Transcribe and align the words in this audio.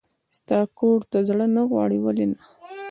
ستا 0.37 0.59
کور 0.77 0.99
ته 1.11 1.17
زړه 1.29 1.45
نه 1.55 1.61
غواړي؟ 1.69 1.97
ولې 2.01 2.25
نه. 2.31 2.39